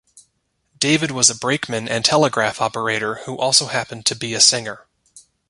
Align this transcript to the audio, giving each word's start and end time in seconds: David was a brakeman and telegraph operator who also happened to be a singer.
David 0.79 1.11
was 1.11 1.29
a 1.29 1.35
brakeman 1.37 1.87
and 1.87 2.03
telegraph 2.03 2.59
operator 2.59 3.17
who 3.27 3.37
also 3.37 3.67
happened 3.67 4.03
to 4.07 4.15
be 4.15 4.33
a 4.33 4.41
singer. 4.41 4.87